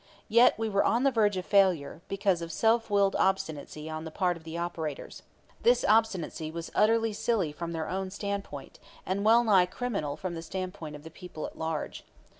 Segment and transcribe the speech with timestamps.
[0.29, 4.09] Yet we were on the verge of failure, because of self willed obstinacy on the
[4.09, 5.21] part of the operators.
[5.61, 10.41] This obstinacy was utterly silly from their own standpoint, and well nigh criminal from the
[10.41, 12.03] standpoint of the people at large.